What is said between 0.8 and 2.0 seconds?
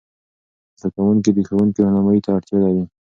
کوونکي د ښوونکې